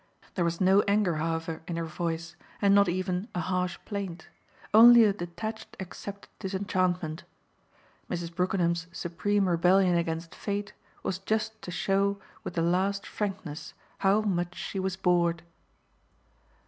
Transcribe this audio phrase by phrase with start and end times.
[0.33, 4.29] There was no anger, however, in her voice, and not even a harsh plaint;
[4.73, 7.23] only a detached accepted disenchantment.
[8.09, 8.33] Mrs.
[8.33, 14.55] Brookenham's supreme rebellion against fate was just to show with the last frankness how much
[14.55, 15.43] she was bored.